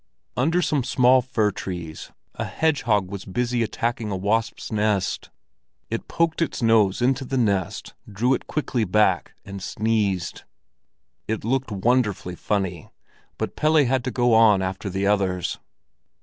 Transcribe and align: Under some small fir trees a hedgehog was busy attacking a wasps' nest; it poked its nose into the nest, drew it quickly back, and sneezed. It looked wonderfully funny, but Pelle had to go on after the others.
Under 0.35 0.63
some 0.63 0.83
small 0.83 1.21
fir 1.21 1.51
trees 1.51 2.11
a 2.33 2.43
hedgehog 2.45 3.11
was 3.11 3.23
busy 3.23 3.61
attacking 3.61 4.09
a 4.09 4.15
wasps' 4.15 4.71
nest; 4.71 5.29
it 5.91 6.07
poked 6.07 6.41
its 6.41 6.59
nose 6.59 7.03
into 7.03 7.23
the 7.23 7.37
nest, 7.37 7.93
drew 8.11 8.33
it 8.33 8.47
quickly 8.47 8.83
back, 8.83 9.33
and 9.45 9.61
sneezed. 9.61 10.41
It 11.27 11.43
looked 11.45 11.71
wonderfully 11.71 12.35
funny, 12.35 12.89
but 13.37 13.55
Pelle 13.55 13.85
had 13.85 14.03
to 14.05 14.09
go 14.09 14.33
on 14.33 14.63
after 14.63 14.89
the 14.89 15.05
others. 15.05 15.59